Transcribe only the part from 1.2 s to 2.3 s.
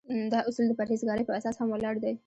په اساس هم ولاړ دي.